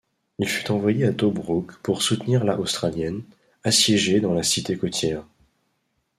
Il 0.39 0.49
fut 0.49 0.71
envoyé 0.71 1.05
à 1.05 1.13
Tobrouk 1.13 1.77
pour 1.83 2.01
soutenir 2.01 2.43
la 2.43 2.59
australienne, 2.59 3.21
assiégée 3.63 4.19
dans 4.19 4.33
la 4.33 4.41
cité 4.41 4.75
côtière. 4.75 5.27